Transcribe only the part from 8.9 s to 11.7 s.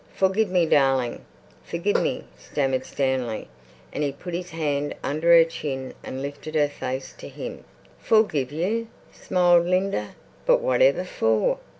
smiled Linda. "But whatever for?"